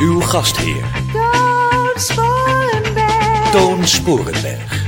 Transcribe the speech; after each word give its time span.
Uw 0.00 0.20
gastheer, 0.20 0.84
Toon 1.12 1.92
Sporenberg. 1.96 3.50
Toon 3.50 3.86
Sporenberg. 3.86 4.86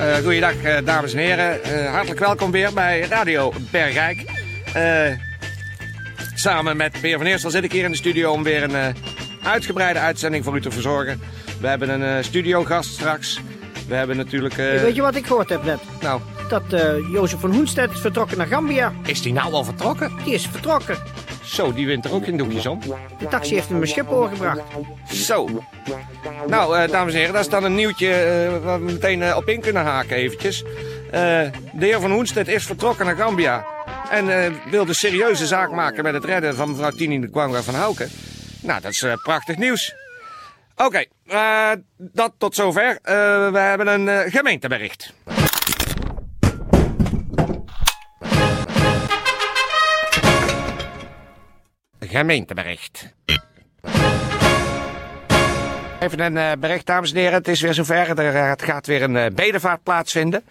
Uh, 0.00 0.16
goeiedag, 0.16 0.54
eh, 0.62 0.84
dames 0.84 1.12
en 1.12 1.18
heren. 1.18 1.62
Eh, 1.64 1.90
hartelijk 1.92 2.20
welkom 2.20 2.50
weer 2.50 2.72
bij 2.72 3.00
Radio 3.00 3.52
Bergijk. 3.70 4.24
Eh, 4.74 5.12
samen 6.34 6.76
met 6.76 7.00
Peer 7.00 7.16
van 7.18 7.26
Eerstel 7.26 7.50
zit 7.50 7.64
ik 7.64 7.72
hier 7.72 7.84
in 7.84 7.90
de 7.90 7.96
studio 7.96 8.32
om 8.32 8.42
weer 8.42 8.62
een 8.62 8.74
eh, 8.74 8.86
uitgebreide 9.42 9.98
uitzending 9.98 10.44
voor 10.44 10.56
u 10.56 10.60
te 10.60 10.70
verzorgen. 10.70 11.20
We 11.60 11.66
hebben 11.66 11.88
een 11.88 12.02
eh, 12.18 12.24
studiogast 12.24 12.90
straks. 12.92 13.40
We 13.88 13.94
hebben 13.94 14.16
natuurlijk... 14.16 14.58
eh, 14.58 14.80
Weet 14.80 14.94
je 14.94 15.02
wat 15.02 15.14
ik 15.16 15.26
gehoord 15.26 15.48
heb 15.48 15.64
net? 15.64 15.78
Nou, 16.00 16.20
Dat 16.48 16.72
eh, 16.72 16.80
Jozef 17.12 17.40
van 17.40 17.54
Hoenstedt 17.54 17.92
is 17.92 18.00
vertrokken 18.00 18.38
naar 18.38 18.46
Gambia. 18.46 18.92
is 19.06 19.22
die 19.22 19.32
nou 19.32 19.52
al 19.52 19.64
vertrokken? 19.64 20.12
Die 20.24 20.34
is 20.34 20.46
vertrokken. 20.50 20.98
Zo, 21.48 21.72
die 21.72 21.86
wint 21.86 22.04
er 22.04 22.12
ook 22.12 22.24
in 22.24 22.36
doekjes 22.36 22.66
om. 22.66 22.80
De 23.18 23.28
taxi 23.28 23.54
heeft 23.54 23.68
hem 23.68 23.80
een 23.80 23.88
Schiphol 23.88 24.26
gebracht. 24.26 24.60
Zo. 25.12 25.48
Nou, 26.46 26.78
eh, 26.78 26.90
dames 26.90 27.12
en 27.12 27.18
heren, 27.18 27.34
dat 27.34 27.42
is 27.42 27.50
dan 27.50 27.64
een 27.64 27.74
nieuwtje 27.74 28.12
eh, 28.12 28.64
waar 28.64 28.84
we 28.84 28.92
meteen 28.92 29.22
eh, 29.22 29.36
op 29.36 29.48
in 29.48 29.60
kunnen 29.60 29.82
haken 29.82 30.16
eventjes. 30.16 30.64
De 31.10 31.50
heer 31.78 32.00
Van 32.00 32.10
Hoenstedt 32.10 32.48
is 32.48 32.64
vertrokken 32.64 33.06
naar 33.06 33.16
Gambia. 33.16 33.66
En 34.10 34.44
eh, 34.44 34.52
wil 34.70 34.84
de 34.84 34.94
serieuze 34.94 35.46
zaak 35.46 35.70
maken 35.70 36.02
met 36.02 36.14
het 36.14 36.24
redden 36.24 36.54
van 36.54 36.70
mevrouw 36.70 36.90
Tini 36.90 37.20
de 37.20 37.30
Kwanga 37.30 37.62
van 37.62 37.74
Houken. 37.74 38.10
Nou, 38.62 38.80
dat 38.80 38.90
is 38.90 39.06
prachtig 39.22 39.56
nieuws. 39.56 39.94
Oké, 40.76 41.04
dat 41.96 42.32
tot 42.38 42.54
zover. 42.54 42.98
We 43.52 43.58
hebben 43.58 43.86
een 43.86 44.30
gemeentebericht. 44.30 45.12
Gemeentebericht. 52.08 53.12
Even 56.00 56.20
een 56.20 56.36
eh, 56.36 56.52
bericht, 56.58 56.86
dames 56.86 57.10
en 57.10 57.16
heren. 57.16 57.32
Het 57.32 57.48
is 57.48 57.60
weer 57.60 57.74
zover. 57.74 58.18
Er 58.18 58.34
eh, 58.34 58.48
het 58.48 58.62
gaat 58.62 58.86
weer 58.86 59.02
een 59.02 59.16
eh, 59.16 59.26
bedevaart 59.34 59.82
plaatsvinden. 59.82 60.44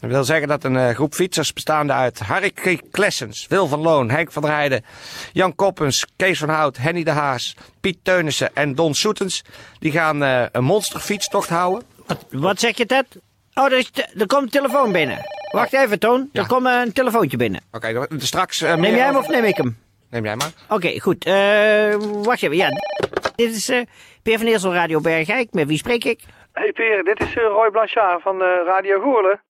Dat 0.00 0.10
wil 0.10 0.24
zeggen 0.24 0.48
dat 0.48 0.64
een 0.64 0.94
groep 0.94 1.14
fietsers 1.14 1.52
bestaande 1.52 1.92
uit 1.92 2.18
Harry. 2.18 2.52
Klessens, 2.90 3.46
Wil 3.48 3.66
van 3.66 3.80
Loon, 3.80 4.10
Henk 4.10 4.32
van 4.32 4.42
der 4.42 4.50
Heijden, 4.50 4.84
Jan 5.32 5.54
Koppens, 5.54 6.06
Kees 6.16 6.38
van 6.38 6.48
Hout, 6.48 6.76
Henny 6.76 7.02
de 7.02 7.10
Haas, 7.10 7.56
Piet 7.80 7.98
Teunissen 8.02 8.54
en 8.54 8.74
Don 8.74 8.94
Soetens, 8.94 9.42
die 9.78 9.92
gaan 9.92 10.20
een 10.20 10.64
monsterfietstocht 10.64 11.48
houden. 11.48 11.82
Wat, 12.06 12.24
wat 12.30 12.60
zeg 12.60 12.76
je, 12.76 12.86
Ted? 12.86 13.06
Oh, 13.54 13.64
er, 13.64 13.78
is 13.78 13.90
er 14.18 14.26
komt 14.26 14.42
een 14.42 14.48
telefoon 14.48 14.92
binnen. 14.92 15.18
Wacht 15.50 15.72
even, 15.72 15.98
Toon. 15.98 16.28
Ja. 16.32 16.40
Er 16.40 16.46
komt 16.46 16.66
een 16.66 16.92
telefoontje 16.92 17.36
binnen. 17.36 17.60
Oké, 17.72 18.06
straks... 18.18 18.60
Neem 18.60 18.82
jij 18.82 19.04
hem 19.04 19.16
of 19.16 19.28
neem 19.28 19.44
ik 19.44 19.56
hem? 19.56 19.83
Neem 20.14 20.24
jij 20.24 20.36
maar. 20.36 20.52
Oké, 20.68 21.00
goed. 21.00 21.24
Eh, 21.24 21.94
wacht 22.22 22.42
even. 22.42 22.56
Ja, 22.56 22.68
dit 23.36 23.50
is 23.50 23.68
eh 23.68 23.80
Peer 24.22 24.38
van 24.38 24.46
Eersel 24.46 24.72
Radio 24.74 25.00
Bergijk. 25.00 25.52
Met 25.52 25.66
wie 25.66 25.78
spreek 25.78 26.04
ik? 26.04 26.20
Hey 26.52 26.72
Peer, 26.72 27.04
dit 27.04 27.20
is 27.20 27.34
eh, 27.36 27.42
Roy 27.42 27.70
Blanchard 27.70 28.22
van 28.22 28.42
eh, 28.42 28.48
Radio 28.66 29.00
Goorlen. 29.00 29.40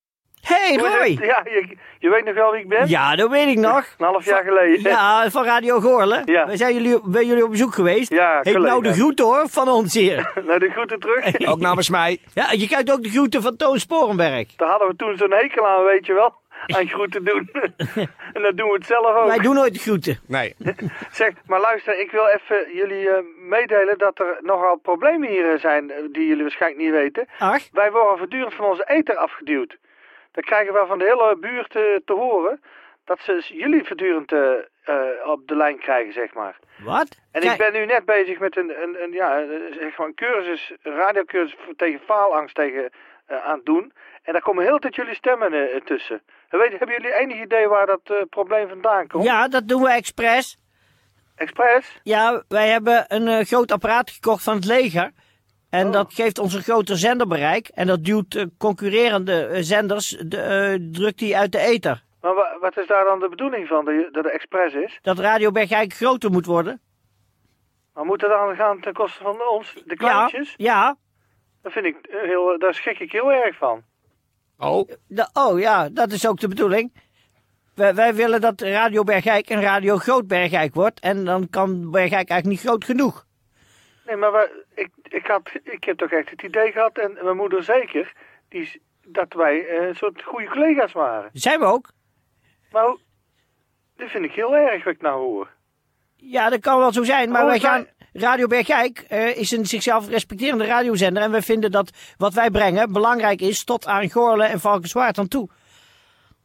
Hey, 0.41 0.75
Roy. 0.75 1.17
Ja, 1.25 1.41
je, 1.43 1.77
je 1.99 2.09
weet 2.09 2.25
nog 2.25 2.33
wel 2.33 2.51
wie 2.51 2.61
ik 2.61 2.67
ben? 2.67 2.87
Ja, 2.87 3.15
dat 3.15 3.29
weet 3.29 3.47
ik 3.47 3.57
nog. 3.57 3.95
Een 3.97 4.05
half 4.05 4.25
jaar 4.25 4.43
geleden. 4.43 4.81
Ja, 4.91 5.29
van 5.29 5.43
Radio 5.43 5.79
Goorlen. 5.79 6.21
Ja. 6.25 6.47
We 6.47 6.57
zijn 6.57 6.73
jullie, 6.73 6.99
bij 7.03 7.25
jullie 7.25 7.43
op 7.43 7.49
bezoek 7.49 7.73
geweest. 7.73 8.09
Ja, 8.11 8.39
Heet 8.41 8.57
nou 8.57 8.83
de 8.83 8.93
groeten 8.93 9.25
hoor, 9.25 9.45
van 9.49 9.67
ons 9.69 9.93
hier. 9.93 10.31
Nou, 10.45 10.59
de 10.59 10.69
groeten 10.69 10.99
terug. 10.99 11.39
Ook 11.51 11.59
namens 11.59 11.89
mij. 11.89 12.19
Ja, 12.33 12.51
je 12.51 12.67
krijgt 12.67 12.91
ook 12.91 13.03
de 13.03 13.09
groeten 13.09 13.41
van 13.41 13.55
Toon 13.55 13.79
Sporenberg. 13.79 14.55
Daar 14.55 14.69
hadden 14.69 14.87
we 14.87 14.95
toen 14.95 15.17
zo'n 15.17 15.31
hekel 15.31 15.67
aan, 15.67 15.83
weet 15.83 16.05
je 16.05 16.13
wel. 16.13 16.33
Aan 16.77 16.87
groeten 16.87 17.23
doen. 17.23 17.49
en 18.33 18.41
dat 18.41 18.57
doen 18.57 18.67
we 18.67 18.73
het 18.73 18.85
zelf 18.85 19.15
ook. 19.15 19.27
Wij 19.27 19.37
doen 19.37 19.55
nooit 19.55 19.81
groeten. 19.81 20.19
Nee. 20.27 20.55
Zeg, 21.11 21.33
maar 21.45 21.59
luister, 21.59 21.99
ik 21.99 22.11
wil 22.11 22.27
even 22.27 22.75
jullie 22.75 23.09
eh, 23.09 23.23
meedelen 23.37 23.97
dat 23.97 24.19
er 24.19 24.37
nogal 24.41 24.75
problemen 24.75 25.29
hier 25.29 25.51
eh, 25.53 25.59
zijn 25.59 25.91
eh, 25.91 25.97
die 26.11 26.27
jullie 26.27 26.41
waarschijnlijk 26.41 26.81
niet 26.81 26.91
weten. 26.91 27.27
Ach, 27.39 27.61
Wij 27.71 27.91
worden 27.91 28.17
voortdurend 28.17 28.53
van 28.53 28.65
onze 28.65 28.83
ether 28.87 29.15
afgeduwd. 29.15 29.77
Dan 30.31 30.43
krijgen 30.43 30.73
we 30.73 30.83
van 30.87 30.97
de 30.97 31.05
hele 31.05 31.37
buurt 31.39 31.69
te 32.05 32.13
horen 32.13 32.61
dat 33.05 33.19
ze 33.19 33.43
jullie 33.53 33.83
voortdurend 33.83 34.31
op 35.25 35.47
de 35.47 35.55
lijn 35.55 35.79
krijgen, 35.79 36.13
zeg 36.13 36.33
maar. 36.33 36.59
wat? 36.83 37.19
En 37.31 37.41
Kijk, 37.41 37.53
ik 37.53 37.57
ben 37.71 37.73
nu 37.73 37.85
net 37.85 38.05
bezig 38.05 38.39
met 38.39 38.57
een, 38.57 38.81
een, 38.81 39.03
een, 39.03 39.11
ja, 39.11 39.39
een- 39.41 39.73
zeg 39.79 39.97
maar 39.97 40.07
een 40.07 40.15
cursus, 40.15 40.73
een 40.81 40.95
radiocursus 40.95 41.57
tegen 41.75 41.99
faalangst 42.05 42.55
tegen, 42.55 42.89
aan 43.27 43.55
het 43.55 43.65
doen. 43.65 43.93
En 44.23 44.33
daar 44.33 44.41
komen 44.41 44.63
heel 44.63 44.73
de 44.73 44.79
tijd 44.79 44.95
jullie 44.95 45.15
stemmen 45.15 45.81
tussen. 45.83 46.21
Weet, 46.57 46.69
hebben 46.79 46.95
jullie 47.01 47.13
enig 47.19 47.41
idee 47.43 47.67
waar 47.67 47.85
dat 47.85 47.99
eh, 48.03 48.15
probleem 48.29 48.67
vandaan 48.69 49.07
komt? 49.07 49.23
Ja, 49.23 49.47
dat 49.47 49.67
doen 49.67 49.81
we 49.81 49.89
expres. 49.89 50.57
Express? 51.35 51.99
Ja, 52.03 52.43
wij 52.47 52.69
hebben 52.69 53.05
een 53.07 53.27
eh, 53.27 53.45
groot 53.45 53.71
apparaat 53.71 54.09
gekocht 54.11 54.43
van 54.43 54.55
het 54.55 54.65
leger. 54.65 55.11
En 55.69 55.85
Oh. 55.85 55.91
dat 55.93 56.13
geeft 56.13 56.39
ons 56.39 56.53
een 56.53 56.61
groter 56.61 56.97
zenderbereik. 56.97 57.67
En 57.67 57.87
dat 57.87 58.03
duwt 58.03 58.35
eh, 58.35 58.43
concurrerende 58.57 59.63
zenders, 59.63 60.09
de, 60.09 60.87
drukt 60.91 61.19
die 61.19 61.37
uit 61.37 61.51
de 61.51 61.59
ether. 61.59 62.03
Maar 62.21 62.33
wa- 62.35 62.57
wat 62.59 62.77
is 62.77 62.87
daar 62.87 63.03
dan 63.05 63.19
de 63.19 63.29
bedoeling 63.29 63.67
van, 63.67 63.85
dat 63.85 64.23
het 64.23 64.33
Express 64.33 64.75
is? 64.75 64.99
Dat 65.01 65.19
Radio 65.19 65.51
Bergijk 65.51 65.93
groter 65.93 66.31
moet 66.31 66.45
worden. 66.45 66.81
Maar 67.93 68.05
moet 68.05 68.19
dat 68.19 68.29
dan 68.29 68.55
gaan 68.55 68.79
ten 68.81 68.93
koste 68.93 69.23
van 69.23 69.41
ons, 69.49 69.73
de 69.73 69.81
Ja, 69.85 69.95
kleintjes? 69.95 70.53
ja. 70.57 70.95
Dat 71.61 71.71
vind 71.71 71.85
ik 71.85 71.95
heel, 72.09 72.59
daar 72.59 72.73
schrik 72.73 72.99
ik 72.99 73.11
heel 73.11 73.31
erg 73.31 73.57
van. 73.57 73.83
Oh. 74.57 74.89
Oh 75.33 75.59
ja, 75.59 75.89
dat 75.89 76.11
is 76.11 76.27
ook 76.27 76.39
de 76.39 76.47
bedoeling. 76.47 76.93
Wij, 77.75 77.95
wij 77.95 78.13
willen 78.15 78.41
dat 78.41 78.61
Radio 78.61 79.03
Bergijk 79.03 79.49
een 79.49 79.61
Radio 79.61 79.97
Groot 79.97 80.27
Bergijk 80.27 80.73
wordt. 80.73 80.99
En 80.99 81.25
dan 81.25 81.49
kan 81.49 81.91
Bergijk 81.91 82.29
eigenlijk 82.29 82.45
niet 82.45 82.59
groot 82.59 82.83
genoeg. 82.85 83.25
Nee, 84.05 84.15
maar 84.15 84.31
we, 84.31 84.63
ik, 84.75 84.89
ik, 85.03 85.25
had, 85.27 85.49
ik 85.63 85.83
heb 85.83 85.97
toch 85.97 86.11
echt 86.11 86.29
het 86.29 86.41
idee 86.41 86.71
gehad, 86.71 86.97
en 86.97 87.17
mijn 87.23 87.35
moeder 87.37 87.63
zeker, 87.63 88.13
die, 88.49 88.61
is- 88.61 88.77
dat 89.07 89.33
wij 89.33 89.67
eh, 89.67 89.87
een 89.87 89.95
soort 89.95 90.23
goede 90.23 90.47
collega's 90.49 90.91
waren. 90.91 91.29
Zijn 91.33 91.59
we 91.59 91.65
ook? 91.65 91.89
Maar 92.71 92.85
hoe- 92.85 92.99
dit 93.95 94.09
vind 94.09 94.25
ik 94.25 94.31
heel 94.31 94.55
erg 94.55 94.83
wat 94.83 94.93
ik 94.93 95.01
nou 95.01 95.19
hoor. 95.21 95.49
Ja, 96.15 96.49
dat 96.49 96.59
kan 96.59 96.77
wel 96.77 96.91
zo 96.93 97.03
zijn. 97.03 97.31
Maar 97.31 97.41
Oh, 97.41 97.47
wij 97.47 97.59
wij- 97.59 97.69
gaan. 97.69 97.87
Radio 98.17 98.47
Bergijk 98.47 99.05
eh, 99.07 99.37
is 99.37 99.51
een 99.51 99.65
zichzelf 99.65 100.07
respecterende 100.09 100.65
radiozender. 100.65 101.23
En 101.23 101.31
wij 101.31 101.41
vinden 101.41 101.71
dat 101.71 101.89
wat 102.17 102.33
wij 102.33 102.49
brengen 102.49 102.91
belangrijk 102.93 103.41
is 103.41 103.63
tot 103.63 103.87
aan 103.87 104.09
Goorlen 104.09 104.49
en 104.49 104.59
Valkenswaard 104.59 105.17
aan 105.17 105.27
toe. 105.27 105.49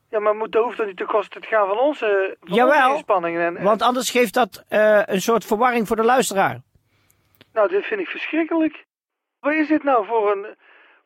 Ja, 0.08 0.18
maar 0.20 0.34
moet, 0.34 0.52
dat 0.52 0.64
hoeft 0.64 0.76
dan 0.76 0.86
niet 0.86 0.96
ten 0.96 1.06
koste 1.06 1.40
te 1.40 1.46
gaan 1.46 1.68
van 1.68 1.78
onze, 1.78 2.36
van 2.40 2.54
Jawel, 2.56 2.82
onze 2.82 2.94
inspanningen. 2.96 3.56
En, 3.56 3.64
Want 3.64 3.82
anders 3.82 4.10
geeft 4.10 4.34
dat 4.34 4.64
eh, 4.68 5.02
een 5.04 5.20
soort 5.22 5.44
verwarring 5.44 5.86
voor 5.86 5.96
de 5.96 6.04
luisteraar. 6.04 6.60
Nou, 7.52 7.68
dit 7.68 7.84
vind 7.84 8.00
ik 8.00 8.08
verschrikkelijk. 8.08 8.84
Wat 9.40 9.52
is 9.52 9.68
dit 9.68 9.82
nou 9.82 10.06
voor 10.06 10.30
een... 10.32 10.46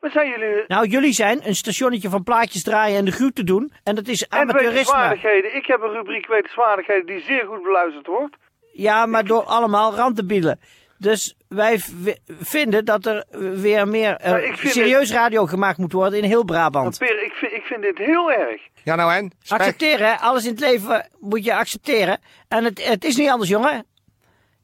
Wat 0.01 0.13
zijn 0.13 0.29
jullie... 0.29 0.65
Nou, 0.67 0.87
jullie 0.87 1.13
zijn 1.13 1.47
een 1.47 1.55
stationnetje 1.55 2.09
van 2.09 2.23
plaatjes 2.23 2.63
draaien 2.63 2.99
en 2.99 3.05
de 3.05 3.11
groeten 3.13 3.47
doen. 3.47 3.73
En 3.83 3.95
dat 3.95 4.07
is 4.09 4.23
En 4.27 4.39
amateurisme. 4.39 4.73
wetenswaardigheden. 4.75 5.57
Ik 5.57 5.67
heb 5.67 5.81
een 5.83 5.93
rubriek 5.93 6.27
wetenswaardigheden 6.27 7.07
die 7.07 7.21
zeer 7.21 7.47
goed 7.47 7.63
beluisterd 7.63 8.07
wordt. 8.07 8.37
Ja, 8.77 9.07
maar 9.07 9.25
door 9.25 9.43
allemaal 9.43 9.95
randdebielen. 9.95 10.61
Dus 10.99 11.37
wij 11.49 11.81
vinden 12.27 12.85
dat 12.85 13.07
er 13.07 13.25
weer 13.61 13.89
meer 13.89 14.17
eh, 14.17 14.33
vind 14.33 14.73
serieus 14.73 15.13
radio 15.13 15.47
gemaakt 15.47 15.79
moet 15.79 15.93
worden 15.93 16.19
in 16.19 16.25
heel 16.25 16.45
Brabant. 16.45 17.01
Maar 17.01 17.09
Peer, 17.09 17.25
ik 17.25 17.33
vind, 17.33 17.53
ik 17.53 17.63
vind 17.63 17.83
dit 17.83 17.99
heel 17.99 18.33
erg. 18.33 18.63
Ja, 18.83 18.95
nou 18.95 19.13
en? 19.13 19.33
Accepteren, 19.49 20.07
hè? 20.07 20.15
alles 20.15 20.45
in 20.45 20.51
het 20.51 20.61
leven 20.61 21.09
moet 21.21 21.45
je 21.45 21.55
accepteren. 21.55 22.19
En 22.49 22.65
het, 22.65 22.87
het 22.87 23.05
is 23.05 23.17
niet 23.17 23.29
anders, 23.29 23.51
jongen. 23.51 23.87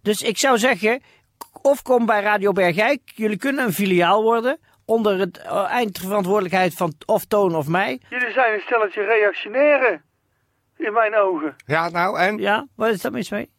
Dus 0.02 0.22
ik 0.22 0.38
zou 0.38 0.58
zeggen, 0.58 1.02
of 1.62 1.82
kom 1.82 2.06
bij 2.06 2.22
Radio 2.22 2.52
Bergijk. 2.52 3.00
Jullie 3.04 3.38
kunnen 3.38 3.64
een 3.64 3.72
filiaal 3.72 4.22
worden. 4.22 4.58
Onder 4.84 5.18
het 5.18 5.38
eh, 5.38 5.70
eindverantwoordelijkheid 5.70 6.74
van 6.74 6.92
of 7.06 7.24
Toon 7.24 7.54
of 7.54 7.68
mij. 7.68 8.00
Jullie 8.08 8.32
zijn 8.32 8.54
een 8.54 8.60
stelletje 8.60 9.02
reactionaire. 9.02 10.00
In 10.76 10.92
mijn 10.92 11.14
ogen. 11.16 11.56
Ja, 11.66 11.88
nou 11.88 12.18
en? 12.18 12.38
Ja, 12.38 12.66
wat 12.76 12.88
is 12.88 13.00
dat 13.00 13.12
mis 13.12 13.30
mee? 13.30 13.50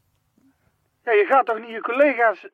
Ja, 1.04 1.12
je 1.12 1.26
gaat 1.26 1.46
toch 1.46 1.60
niet 1.60 1.70
je 1.70 1.82
collega's, 1.82 2.48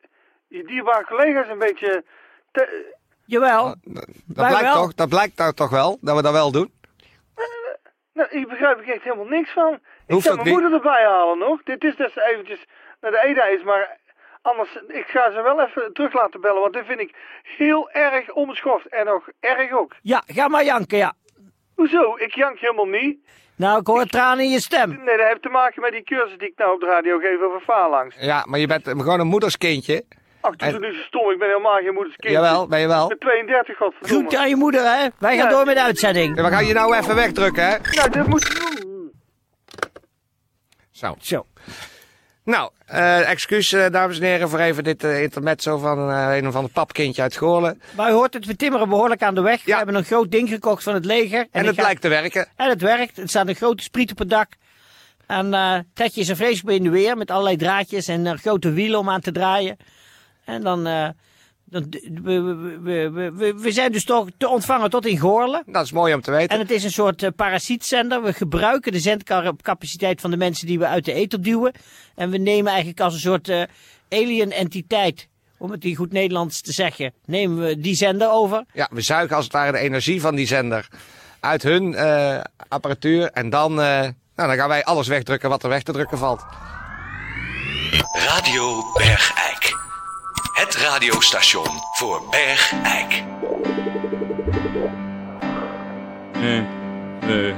je 0.48 0.64
dierbare 0.64 1.04
collega's 1.04 1.48
een 1.48 1.58
beetje... 1.58 2.04
te- 2.52 2.96
Jawel. 3.24 3.64
Dat 3.82 4.04
Wij 4.26 4.48
blijkt, 4.48 4.60
wel. 4.60 4.74
toch, 4.74 4.94
dat 4.94 5.08
blijkt 5.08 5.38
nou 5.38 5.52
toch 5.52 5.70
wel, 5.70 5.98
dat 6.00 6.16
we 6.16 6.22
dat 6.22 6.32
wel 6.32 6.52
doen? 6.52 6.72
Nou, 8.12 8.28
hier 8.30 8.46
begrijp 8.48 8.80
ik 8.80 8.86
echt 8.86 9.02
helemaal 9.02 9.24
niks 9.24 9.50
van. 9.50 9.72
Ik 9.72 9.80
Hoeft 10.06 10.22
zal 10.24 10.32
ook 10.32 10.38
mijn 10.42 10.48
niet. 10.54 10.60
moeder 10.60 10.78
erbij 10.78 11.04
halen 11.04 11.38
nog. 11.38 11.62
Dit 11.62 11.84
is 11.84 11.96
dus 11.96 12.16
eventjes 12.16 12.64
naar 13.00 13.10
de 13.10 13.22
EDA 13.24 13.44
is, 13.44 13.62
maar 13.62 13.96
anders, 14.42 14.74
ik 14.86 15.06
ga 15.06 15.30
ze 15.30 15.42
wel 15.42 15.60
even 15.62 15.92
terug 15.92 16.12
laten 16.12 16.40
bellen, 16.40 16.60
want 16.60 16.72
dit 16.72 16.86
vind 16.86 17.00
ik 17.00 17.14
heel 17.42 17.90
erg 17.90 18.32
onbeschoft 18.32 18.86
en 18.88 19.04
nog 19.06 19.28
erg 19.40 19.72
ook. 19.72 19.94
Ja, 20.02 20.22
ga 20.26 20.48
maar 20.48 20.64
janken, 20.64 20.98
ja. 20.98 21.12
Hoezo? 21.74 22.16
Ik 22.16 22.34
jank 22.34 22.58
helemaal 22.58 22.84
niet. 22.86 23.26
Nou, 23.58 23.80
ik 23.80 23.86
hoor 23.86 24.06
tranen 24.06 24.44
in 24.44 24.50
je 24.50 24.60
stem. 24.60 24.88
Nee, 24.88 25.16
dat 25.16 25.26
heeft 25.26 25.42
te 25.42 25.48
maken 25.48 25.82
met 25.82 25.92
die 25.92 26.02
cursus 26.02 26.38
die 26.38 26.48
ik 26.48 26.54
nou 26.58 26.74
op 26.74 26.80
de 26.80 26.86
radio 26.86 27.18
geef 27.18 27.40
over 27.40 27.60
faalangst. 27.60 28.18
Ja, 28.20 28.44
maar 28.48 28.58
je 28.58 28.66
bent 28.66 28.88
gewoon 28.88 29.20
een 29.20 29.26
moederskindje. 29.26 30.04
Ach, 30.40 30.56
doe 30.56 30.68
En- 30.68 30.80
nu 30.80 30.92
zo 30.94 31.02
stom, 31.02 31.30
ik 31.30 31.38
ben 31.38 31.48
helemaal 31.48 31.76
geen 31.78 31.94
moederskind. 31.94 32.32
Jawel, 32.32 32.66
ben 32.66 32.80
je 32.80 32.86
wel. 32.86 33.02
Ik 33.02 33.08
ben 33.08 33.18
32, 33.18 33.76
godverdomme. 33.76 34.16
Groet 34.28 34.36
aan 34.40 34.48
je 34.48 34.56
moeder, 34.56 34.80
hè. 34.82 35.06
Wij 35.18 35.36
gaan 35.36 35.48
Ja. 35.48 35.50
door 35.50 35.64
met 35.64 35.74
de 35.76 35.82
uitzending. 35.82 36.34
We 36.36 36.42
gaan 36.48 36.66
je 36.66 36.72
nou 36.72 36.96
even 36.96 37.14
wegdrukken, 37.14 37.66
hè? 37.68 37.76
Nou, 37.94 38.10
dat 38.10 38.26
moet 38.26 38.42
je 38.46 38.76
doen. 38.80 39.12
Zo. 40.90 41.14
Zo. 41.20 41.46
Nou, 42.48 42.70
eh, 42.86 43.30
excuus, 43.30 43.72
eh, 43.72 43.90
dames 43.90 44.18
en 44.18 44.26
heren, 44.26 44.48
voor 44.48 44.58
even 44.58 44.84
dit 44.84 45.04
eh, 45.04 45.22
intermezzo 45.22 45.78
van 45.78 45.98
een 45.98 46.46
of 46.46 46.54
ander 46.54 46.70
papkindje 46.70 47.22
uit 47.22 47.36
Goorlen. 47.36 47.82
Maar 47.96 48.10
u 48.10 48.12
hoort 48.12 48.34
het, 48.34 48.46
we 48.46 48.56
timmeren 48.56 48.88
behoorlijk 48.88 49.22
aan 49.22 49.34
de 49.34 49.40
weg. 49.40 49.64
We 49.64 49.76
hebben 49.76 49.94
een 49.94 50.04
groot 50.04 50.30
ding 50.30 50.48
gekocht 50.48 50.82
van 50.82 50.94
het 50.94 51.04
leger. 51.04 51.46
En, 51.50 51.66
het 51.66 51.76
lijkt 51.76 52.00
te 52.00 52.08
werken. 52.08 52.48
En 52.56 52.68
het 52.68 52.80
werkt. 52.80 53.18
Er 53.18 53.28
staat 53.28 53.48
een 53.48 53.54
grote 53.54 53.82
spriet 53.82 54.10
op 54.10 54.18
het 54.18 54.30
dak. 54.30 54.48
En 55.26 55.54
is 55.94 56.28
er 56.28 56.36
vreselijk 56.36 56.64
mee 56.64 56.76
in 56.76 56.82
de 56.82 56.90
weer 56.90 57.16
met 57.16 57.30
allerlei 57.30 57.56
draadjes 57.56 58.08
en 58.08 58.38
grote 58.38 58.72
wielen 58.72 58.98
om 58.98 59.10
aan 59.10 59.20
te 59.20 59.32
draaien. 59.32 59.76
En 60.44 60.62
dan, 60.62 60.84
dan 60.84 61.14
we, 61.70 61.88
we, 62.82 63.10
we, 63.10 63.54
we, 63.56 63.72
zijn 63.72 63.92
dus 63.92 64.04
toch 64.04 64.28
te 64.36 64.48
ontvangen 64.48 64.90
tot 64.90 65.06
in 65.06 65.18
Goorlen. 65.18 65.62
Dat 65.66 65.84
is 65.84 65.92
mooi 65.92 66.14
om 66.14 66.20
te 66.20 66.30
weten. 66.30 66.48
En 66.48 66.58
het 66.58 66.70
is 66.70 66.84
een 66.84 66.92
soort 66.92 67.22
eh, 67.22 67.30
parasietzender. 67.36 68.22
We 68.22 68.32
gebruiken 68.32 68.92
de 68.92 69.00
zendcapaciteit 69.00 70.20
van 70.20 70.30
de 70.30 70.36
mensen 70.36 70.66
die 70.66 70.78
we 70.78 70.86
uit 70.86 71.04
de 71.04 71.12
ether 71.12 71.42
duwen. 71.42 71.72
En 72.14 72.30
we 72.30 72.38
nemen 72.38 72.68
eigenlijk 72.68 73.00
als 73.00 73.14
een 73.14 73.20
soort 73.20 73.48
eh, 73.48 73.62
alien 74.08 74.52
entiteit, 74.52 75.28
om 75.58 75.70
het 75.70 75.84
in 75.84 75.94
goed 75.94 76.12
Nederlands 76.12 76.60
te 76.60 76.72
zeggen, 76.72 77.12
nemen 77.24 77.66
we 77.66 77.80
die 77.80 77.94
zender 77.94 78.30
over. 78.30 78.64
Ja, 78.72 78.88
we 78.92 79.00
zuigen 79.00 79.36
als 79.36 79.44
het 79.44 79.54
ware 79.54 79.72
de 79.72 79.78
energie 79.78 80.20
van 80.20 80.34
die 80.34 80.46
zender 80.46 80.88
uit 81.40 81.62
hun 81.62 81.94
eh, 81.94 82.40
apparatuur. 82.68 83.30
En 83.30 83.50
dan, 83.50 83.70
eh, 83.70 83.86
nou, 83.86 84.12
dan 84.34 84.56
gaan 84.56 84.68
wij 84.68 84.84
alles 84.84 85.08
wegdrukken 85.08 85.48
wat 85.48 85.62
er 85.62 85.68
weg 85.68 85.82
te 85.82 85.92
drukken 85.92 86.18
valt. 86.18 86.44
Radio 88.12 88.92
Bergijk. 88.92 89.87
Het 90.58 90.74
radiostation 90.74 91.68
voor 91.92 92.22
Bergijk. 92.30 93.22
Radio 97.22 97.54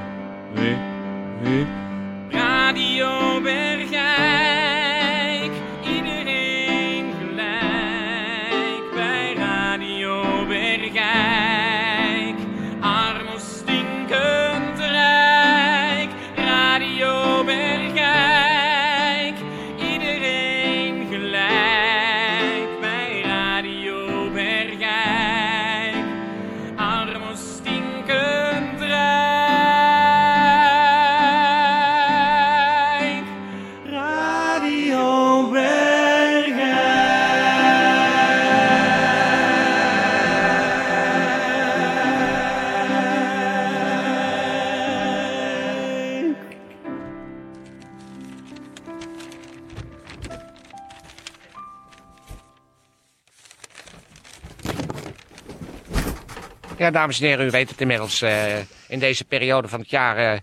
Ja, 56.81 56.91
dames 56.91 57.21
en 57.21 57.27
heren, 57.27 57.47
u 57.47 57.51
weet 57.51 57.71
het 57.71 57.81
inmiddels. 57.81 58.23
eh, 58.23 58.59
in 58.89 58.99
deze 58.99 59.25
periode 59.25 59.69
van 59.69 59.81
het 59.81 59.91
jaar 59.91 60.17
eh, 60.17 60.39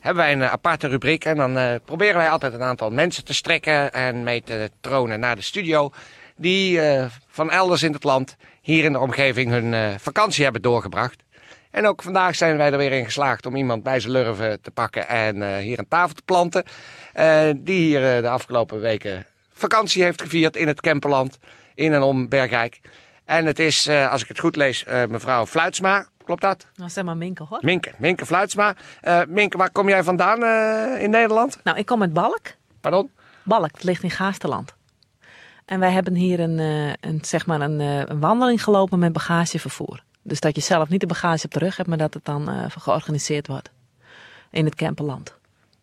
hebben 0.00 0.22
wij 0.22 0.32
een 0.32 0.42
aparte 0.42 0.88
rubriek. 0.88 1.24
En 1.24 1.36
dan 1.36 1.58
eh, 1.58 1.74
proberen 1.84 2.16
wij 2.16 2.30
altijd 2.30 2.52
een 2.52 2.62
aantal 2.62 2.90
mensen 2.90 3.24
te 3.24 3.34
strekken 3.34 3.92
en 3.92 4.22
mee 4.22 4.42
te 4.42 4.70
tronen 4.80 5.20
naar 5.20 5.36
de 5.36 5.42
studio. 5.42 5.90
Die 6.36 6.80
van 7.28 7.50
elders 7.50 7.82
in 7.82 7.92
het 7.92 8.04
land 8.04 8.36
hier 8.60 8.84
in 8.84 8.92
de 8.92 8.98
omgeving 8.98 9.50
hun 9.50 10.00
vakantie 10.00 10.44
hebben 10.44 10.62
doorgebracht. 10.62 11.22
En 11.70 11.86
ook 11.86 12.02
vandaag 12.02 12.34
zijn 12.34 12.56
wij 12.56 12.72
er 12.72 12.78
weer 12.78 12.92
in 12.92 13.04
geslaagd 13.04 13.46
om 13.46 13.56
iemand 13.56 13.82
bij 13.82 14.00
zijn 14.00 14.12
lurven 14.12 14.60
te 14.60 14.70
pakken 14.70 15.08
en 15.08 15.58
hier 15.58 15.78
een 15.78 15.88
tafel 15.88 16.14
te 16.14 16.22
planten. 16.24 16.64
die 17.56 17.80
hier 17.80 18.00
de 18.22 18.28
afgelopen 18.28 18.80
weken 18.80 19.26
vakantie 19.52 20.02
heeft 20.02 20.22
gevierd 20.22 20.56
in 20.56 20.66
het 20.66 20.80
Kemperland, 20.80 21.38
in 21.74 21.92
en 21.92 22.02
om 22.02 22.28
Bergijk. 22.28 22.80
En 23.32 23.46
het 23.46 23.58
is, 23.58 23.86
eh, 23.86 24.10
als 24.10 24.22
ik 24.22 24.28
het 24.28 24.38
goed 24.38 24.56
lees, 24.56 24.84
eh, 24.84 25.06
mevrouw 25.06 25.46
Fluitsma. 25.46 26.06
Klopt 26.24 26.42
dat? 26.42 26.66
Nou, 26.76 26.90
zeg 26.90 27.04
maar 27.04 27.16
Minke 27.16 27.42
hoor. 27.42 27.58
Minke, 27.62 27.92
Minke 27.98 28.26
Fluitsma. 28.26 28.74
Eh 29.00 29.20
Minke, 29.28 29.56
waar 29.56 29.70
kom 29.70 29.88
jij 29.88 30.02
vandaan 30.02 30.44
in 30.98 31.10
Nederland? 31.10 31.58
Nou, 31.64 31.78
ik 31.78 31.86
kom 31.86 32.00
uit 32.00 32.12
Balk. 32.12 32.54
Pardon? 32.80 33.10
Balk, 33.42 33.72
het 33.72 33.82
ligt 33.82 34.02
in 34.02 34.10
Gaasterland. 34.10 34.74
En 35.64 35.80
wij 35.80 35.90
hebben 35.90 36.14
hier 36.14 36.40
een, 36.40 36.58
een, 37.00 37.18
zeg 37.22 37.46
maar 37.46 37.60
een, 37.60 37.80
een 37.80 38.20
wandeling 38.20 38.62
gelopen 38.62 38.98
met 38.98 39.12
bagagevervoer. 39.12 40.02
Dus 40.22 40.40
dat 40.40 40.56
je 40.56 40.62
zelf 40.62 40.88
niet 40.88 41.00
de 41.00 41.06
bagage 41.06 41.44
op 41.44 41.52
de 41.52 41.58
rug 41.58 41.76
hebt, 41.76 41.88
maar 41.88 41.98
dat 41.98 42.14
het 42.14 42.24
dan 42.24 42.48
eh, 42.48 42.64
georganiseerd 42.68 43.46
wordt. 43.46 43.70
In 44.50 44.64
het 44.64 44.74
Kemperland. 44.74 45.36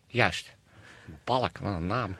Juist. 0.06 0.54
Balk, 1.24 1.58
wat 1.58 1.74
een 1.74 1.86
naam. 1.86 2.16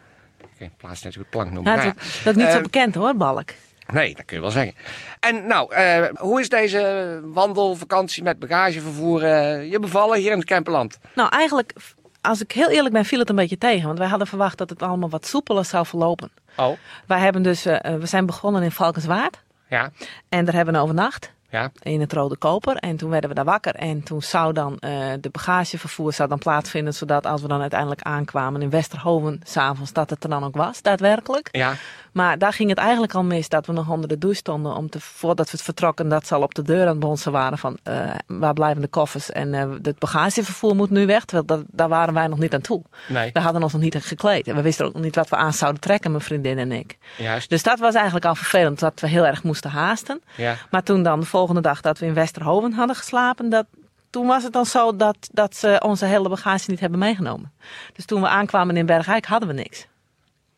Geen 0.56 0.72
plaats 0.76 1.02
net 1.02 1.12
zo 1.12 1.20
goed 1.20 1.30
plank 1.30 1.50
noemen. 1.50 1.76
Nou, 1.76 1.92
dat, 2.24 2.36
is 2.36 2.42
niet 2.42 2.52
zo 2.52 2.60
bekend 2.60 2.94
hoor, 2.94 3.16
Balk. 3.16 3.50
Nee, 3.92 4.14
dat 4.14 4.24
kun 4.24 4.36
je 4.36 4.42
wel 4.42 4.50
zeggen. 4.50 4.74
En 5.20 5.46
nou, 5.46 5.74
eh, 5.74 6.04
hoe 6.14 6.40
is 6.40 6.48
deze 6.48 7.20
wandelvakantie 7.24 8.22
met 8.22 8.38
bagagevervoer 8.38 9.24
eh, 9.24 9.70
je 9.70 9.78
bevallen 9.78 10.18
hier 10.18 10.30
in 10.30 10.38
het 10.38 10.46
Kemperland? 10.46 10.98
Nou, 11.14 11.28
eigenlijk, 11.28 11.72
als 12.20 12.42
ik 12.42 12.52
heel 12.52 12.68
eerlijk 12.68 12.94
ben, 12.94 13.04
viel 13.04 13.18
het 13.18 13.28
een 13.28 13.36
beetje 13.36 13.58
tegen. 13.58 13.86
Want 13.86 13.98
wij 13.98 14.08
hadden 14.08 14.26
verwacht 14.26 14.58
dat 14.58 14.70
het 14.70 14.82
allemaal 14.82 15.10
wat 15.10 15.26
soepeler 15.26 15.64
zou 15.64 15.86
verlopen. 15.86 16.30
Oh. 16.56 16.76
Wij 17.06 17.18
hebben 17.18 17.42
dus, 17.42 17.66
eh, 17.66 17.94
we 17.94 18.06
zijn 18.06 18.26
begonnen 18.26 18.62
in 18.62 18.70
Valkenswaard. 18.70 19.42
Ja, 19.68 19.90
En 20.28 20.44
daar 20.44 20.54
hebben 20.54 20.74
we 20.74 20.80
overnacht. 20.80 21.32
Ja, 21.50 21.70
in 21.82 22.00
het 22.00 22.12
Rode 22.12 22.36
Koper. 22.36 22.76
En 22.76 22.96
toen 22.96 23.10
werden 23.10 23.28
we 23.30 23.36
daar 23.36 23.44
wakker. 23.44 23.74
En 23.74 24.02
toen 24.02 24.22
zou 24.22 24.52
dan 24.52 24.76
eh, 24.78 24.90
de 25.20 25.30
bagagevervoer 25.30 26.12
zou 26.12 26.28
dan 26.28 26.38
plaatsvinden. 26.38 26.94
Zodat 26.94 27.26
als 27.26 27.42
we 27.42 27.48
dan 27.48 27.60
uiteindelijk 27.60 28.02
aankwamen 28.02 28.62
in 28.62 28.70
Westerhoven 28.70 29.40
s'avonds, 29.44 29.92
dat 29.92 30.10
het 30.10 30.22
er 30.24 30.30
dan 30.30 30.44
ook 30.44 30.56
was, 30.56 30.82
daadwerkelijk. 30.82 31.48
ja. 31.52 31.72
Maar 32.12 32.38
daar 32.38 32.52
ging 32.52 32.68
het 32.68 32.78
eigenlijk 32.78 33.14
al 33.14 33.24
mis 33.24 33.48
dat 33.48 33.66
we 33.66 33.72
nog 33.72 33.88
onder 33.88 34.08
de 34.08 34.18
douche 34.18 34.36
stonden. 34.38 34.74
Om 34.76 34.88
te, 34.90 35.00
voordat 35.00 35.46
we 35.46 35.52
het 35.56 35.62
vertrokken, 35.62 36.08
dat 36.08 36.26
ze 36.26 36.34
al 36.34 36.42
op 36.42 36.54
de 36.54 36.62
deur 36.62 36.82
aan 36.82 36.88
het 36.88 36.98
bonzen 36.98 37.32
waren 37.32 37.58
van 37.58 37.78
eh, 37.82 38.10
waar 38.26 38.52
blijven 38.52 38.82
de 38.82 38.88
koffers. 38.88 39.30
En 39.30 39.54
eh 39.54 39.68
het 39.82 39.98
bagagevervoer 39.98 40.74
moet 40.76 40.90
nu 40.90 41.06
weg. 41.06 41.24
Terwijl 41.24 41.46
dat, 41.46 41.64
daar 41.66 41.88
waren 41.88 42.14
wij 42.14 42.26
nog 42.26 42.38
niet 42.38 42.54
aan 42.54 42.60
toe. 42.60 42.82
Nee, 43.08 43.30
We 43.32 43.40
hadden 43.40 43.62
ons 43.62 43.72
nog 43.72 43.82
niet 43.82 43.96
gekleed. 44.00 44.48
En 44.48 44.54
we 44.56 44.62
wisten 44.62 44.86
ook 44.86 44.92
nog 44.92 45.02
niet 45.02 45.14
wat 45.14 45.28
we 45.28 45.36
aan 45.36 45.52
zouden 45.52 45.80
trekken, 45.80 46.10
mijn 46.10 46.22
vriendin 46.22 46.58
en 46.58 46.72
ik. 46.72 46.98
juist. 47.18 47.48
Dus 47.48 47.62
dat 47.62 47.78
was 47.78 47.94
eigenlijk 47.94 48.24
al 48.24 48.34
vervelend, 48.34 48.78
dat 48.78 49.00
we 49.00 49.08
heel 49.08 49.26
erg 49.26 49.42
moesten 49.42 49.70
haasten. 49.70 50.20
Ja, 50.36 50.56
Maar 50.70 50.82
toen 50.82 51.02
dan 51.02 51.20
de 51.20 51.26
volgende 51.40 51.60
dag 51.68 51.80
dat 51.80 51.98
we 51.98 52.06
in 52.06 52.14
Westerhoven 52.14 52.72
hadden 52.72 52.96
geslapen, 52.96 53.48
dat, 53.50 53.66
toen 54.10 54.26
was 54.26 54.42
het 54.42 54.52
dan 54.52 54.66
zo 54.66 54.96
dat, 54.96 55.16
dat 55.32 55.56
ze 55.56 55.80
onze 55.84 56.04
hele 56.06 56.28
bagage 56.28 56.70
niet 56.70 56.80
hebben 56.80 56.98
meegenomen. 56.98 57.52
Dus 57.92 58.04
toen 58.04 58.20
we 58.20 58.28
aankwamen 58.28 58.76
in 58.76 58.86
Bergijk 58.86 59.26
hadden 59.26 59.48
we 59.48 59.54
niks. 59.54 59.86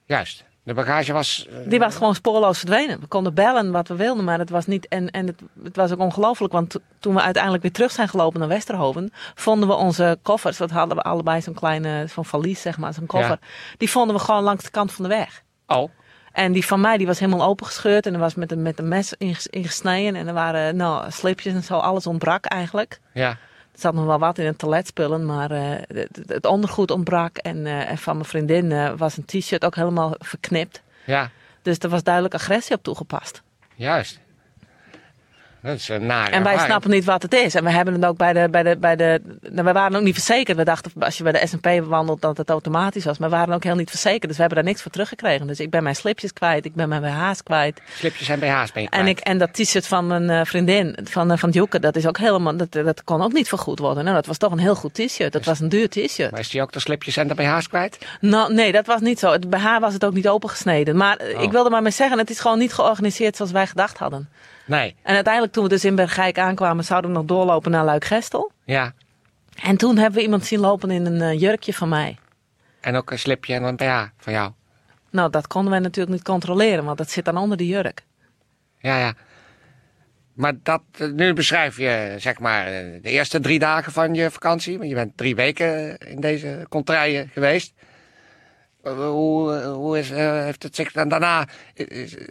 juist. 0.07 0.45
De 0.65 0.75
bagage 0.75 1.12
was... 1.12 1.47
eh, 1.51 1.57
Die 1.71 1.79
was 1.79 1.95
gewoon 1.97 2.15
spoorloos 2.15 2.59
verdwenen. 2.59 3.01
We 3.01 3.07
konden 3.07 3.35
bellen 3.35 3.71
wat 3.73 3.89
we 3.89 3.95
wilden, 3.95 4.25
maar 4.25 4.39
het 4.39 4.51
was 4.51 4.67
niet. 4.67 4.89
En, 4.89 5.11
en 5.11 5.27
het, 5.27 5.41
het 5.62 5.77
was 5.77 5.93
ook 5.93 5.99
ongelooflijk, 5.99 6.53
want 6.53 6.71
to- 6.71 6.81
toen 6.99 7.15
we 7.15 7.21
uiteindelijk 7.21 7.62
weer 7.62 7.73
terug 7.73 7.91
zijn 7.91 8.09
gelopen 8.09 8.41
naar 8.41 8.49
Westerhoven, 8.49 9.12
vonden 9.35 9.69
we 9.69 9.75
onze 9.75 10.19
koffers. 10.23 10.57
Dat 10.57 10.71
hadden 10.71 10.97
we 10.97 11.03
allebei 11.03 11.41
zo'n 11.41 11.55
kleine, 11.55 12.07
zo'n 12.07 12.25
valies, 12.25 12.61
zeg 12.61 12.79
maar, 12.79 12.95
zo'n 12.95 13.07
koffer. 13.07 13.39
Die 13.77 13.91
vonden 13.91 14.17
we 14.17 14.23
gewoon 14.23 14.43
langs 14.43 14.65
de 14.65 14.71
kant 14.71 14.93
van 14.93 15.03
de 15.03 15.11
weg. 15.11 15.43
Oh, 15.67 15.89
En 16.33 16.53
die 16.53 16.67
van 16.67 16.81
mij 16.81 16.97
die 16.97 17.07
was 17.07 17.19
helemaal 17.19 17.47
opengescheurd 17.49 18.07
en 18.07 18.15
er 18.15 18.21
was 18.21 18.35
met 18.35 18.53
een, 18.53 18.62
met 18.62 18.79
een 18.79 18.89
mes 18.89 19.15
inges- 19.19 19.47
ingesneden. 19.47 20.17
En 20.21 20.27
er 20.27 20.35
waren 20.35 20.77
nou, 20.77 21.11
slipjes 21.11 21.55
en 21.55 21.62
zo, 21.62 21.79
alles 21.79 22.07
ontbrak 22.07 22.45
eigenlijk. 22.45 23.01
ja. 23.12 23.37
Er 23.73 23.79
zat 23.81 23.95
nog 23.95 24.05
wel 24.05 24.19
wat 24.19 24.39
in 24.39 24.47
het 24.47 24.59
toiletspullen, 24.59 25.27
maar 25.27 25.51
eh, 25.51 25.62
het, 25.87 26.21
het 26.27 26.47
ondergoed 26.47 26.91
ontbrak. 26.91 27.37
En, 27.37 27.67
eh, 27.67 27.91
en 27.91 27.99
van 27.99 28.17
mijn 28.17 28.29
vriendin 28.29 28.73
eh, 28.73 28.93
was 28.97 29.17
een 29.17 29.25
t-shirt 29.25 29.65
ook 29.65 29.75
helemaal 29.75 30.15
verknipt. 30.19 30.83
Ja, 31.05 31.31
Dus 31.62 31.79
er 31.79 31.89
was 31.89 32.03
duidelijk 32.03 32.35
agressie 32.35 32.77
op 32.77 32.83
toegepast. 32.83 33.43
juist. 33.75 34.19
Dat 35.62 35.76
is 35.76 35.88
een 35.88 36.07
nare 36.07 36.31
En 36.31 36.42
wij 36.42 36.59
snappen 36.59 36.90
niet 36.90 37.04
wat 37.04 37.23
het 37.23 37.35
is. 37.35 37.54
En 37.54 37.64
we 37.64 37.71
hebben 37.71 37.95
het 37.95 38.04
ook 38.04 38.16
bij 38.16 38.33
de. 38.33 38.49
Bij 38.50 38.62
de, 38.62 38.76
bij 38.76 38.97
de 38.97 39.21
nou, 39.50 39.66
we 39.66 39.73
waren 39.73 39.97
ook 39.97 40.02
niet 40.02 40.14
verzekerd. 40.14 40.57
We 40.57 40.64
dachten 40.64 40.92
als 40.99 41.16
je 41.16 41.23
bij 41.23 41.33
de 41.33 41.47
SP 41.52 41.66
wandelt 41.85 42.21
dat 42.21 42.37
het 42.37 42.50
automatisch 42.50 43.04
was. 43.04 43.19
Maar 43.19 43.31
we 43.31 43.37
waren 43.37 43.54
ook 43.54 43.64
heel 43.64 43.75
niet 43.75 43.90
verzekerd. 43.90 44.23
Dus 44.23 44.35
we 44.35 44.40
hebben 44.40 44.59
daar 44.59 44.66
niks 44.69 44.83
voor 44.83 44.90
teruggekregen. 44.90 45.47
Dus 45.47 45.61
ik 45.61 45.71
ben 45.71 45.83
mijn 45.83 45.97
slipjes 45.97 46.33
kwijt. 46.33 46.64
Ik 46.64 46.75
ben 46.75 46.88
mijn 46.88 47.02
BH's 47.02 47.42
kwijt. 47.42 47.81
Slipjes 47.95 48.28
en 48.28 48.38
BH's 48.38 48.73
ben 48.73 48.83
je 48.83 48.88
En, 48.88 49.00
kwijt. 49.00 49.19
ik, 49.19 49.25
en 49.25 49.38
dat 49.38 49.52
t-shirt 49.54 49.87
van 49.87 50.07
mijn 50.07 50.31
eh, 50.31 50.40
vriendin, 50.45 50.97
van, 51.04 51.31
eh, 51.31 51.38
van 51.38 51.50
Joeke, 51.50 51.78
dat 51.81 51.97
is 51.97 52.07
ook 52.07 52.19
helemaal. 52.19 52.57
Dat, 52.57 52.73
dat 52.73 53.04
kon 53.04 53.23
ook 53.23 53.33
niet 53.33 53.49
vergoed 53.49 53.78
worden. 53.78 54.04
Nou, 54.04 54.16
dat 54.16 54.26
was 54.26 54.37
toch 54.38 54.52
een 54.52 54.59
heel 54.59 54.75
goed 54.75 54.95
t-shirt. 54.95 55.33
Dat 55.33 55.45
was 55.45 55.61
een 55.61 55.69
duur 55.69 55.88
t-shirt. 55.88 56.31
Maar 56.31 56.40
is 56.40 56.49
die 56.50 56.62
ook 56.62 56.73
de 56.73 56.81
slipjes 56.81 57.16
en 57.16 57.28
de 57.28 57.35
BH's 57.35 57.69
kwijt? 57.69 57.99
Nou, 58.21 58.54
nee, 58.54 58.73
dat 58.73 58.87
was 58.87 59.00
niet 59.00 59.19
zo. 59.19 59.33
Het- 59.33 59.50
Bij 59.50 59.61
haar 59.61 59.81
was 59.81 59.92
het 59.92 60.04
ook 60.04 60.14
niet 60.14 60.28
opengesneden. 60.28 60.97
Maar 60.97 61.16
eh, 61.16 61.37
Oh. 61.37 61.42
ik 61.42 61.50
wilde 61.50 61.71
maar 61.71 61.83
mee 61.83 61.92
zeggen, 61.92 62.19
het 62.19 62.31
is 62.31 62.40
gewoon 62.40 62.59
niet 62.59 62.73
georganiseerd 62.73 63.37
zoals 63.37 63.50
wij 63.52 63.66
gedacht 63.66 63.99
hadden. 63.99 64.28
Nee. 64.64 64.97
En 65.02 65.14
uiteindelijk 65.14 65.52
toen 65.52 65.62
we 65.62 65.69
dus 65.69 65.85
in 65.85 65.95
Bergijk 65.95 66.38
aankwamen, 66.38 66.85
zouden 66.85 67.11
we 67.11 67.16
nog 67.16 67.26
doorlopen 67.26 67.71
naar 67.71 67.85
Luik-Gestel. 67.85 68.52
Ja. 68.64 68.92
En 69.62 69.76
toen 69.76 69.97
hebben 69.97 70.19
we 70.19 70.25
iemand 70.25 70.47
zien 70.47 70.61
lopen 70.61 70.90
in 70.90 71.07
een 71.07 71.21
eh, 71.21 71.40
jurkje 71.40 71.75
van 71.75 71.88
mij. 71.88 72.19
En 72.81 72.97
ook 72.97 73.11
een 73.11 73.19
slipje 73.19 73.54
en 73.54 73.62
een 73.62 73.76
BH 73.76 74.04
van 74.16 74.33
jou. 74.33 74.52
Nou, 75.11 75.31
dat 75.31 75.47
konden 75.47 75.71
wij 75.71 75.81
natuurlijk 75.81 76.14
niet 76.14 76.25
controleren, 76.25 76.85
want 76.85 76.99
dat 76.99 77.11
zit 77.11 77.25
dan 77.25 77.37
onder 77.37 77.57
de 77.57 77.66
jurk. 77.66 78.04
Ja, 78.78 78.99
ja. 78.99 79.14
Maar 80.33 80.52
dat, 80.62 80.83
eh, 80.99 81.09
nu 81.09 81.33
beschrijf 81.33 81.76
je 81.76 82.14
zeg 82.19 82.38
maar 82.38 82.66
eh, 82.66 83.02
de 83.02 83.11
eerste 83.11 83.40
drie 83.40 83.59
dagen 83.59 83.92
van 83.92 84.14
je 84.14 84.31
vakantie. 84.31 84.78
Want 84.78 84.88
je 84.88 84.95
bent 84.95 85.16
drie 85.16 85.35
weken 85.35 85.99
in 85.99 86.21
deze 86.21 86.66
contraien 86.69 87.28
geweest. 87.28 87.73
Eh, 88.83 88.93
Hoe, 89.09 89.55
eh, 89.57 89.73
hoe 89.73 89.99
is, 89.99 90.11
eh, 90.11 90.17
heeft 90.33 90.62
het 90.62 90.75
zich 90.77 90.93
dan 90.93 91.09
daarna... 91.09 91.47
Is, 91.75 91.87
is, 91.87 92.17
eh, 92.17 92.27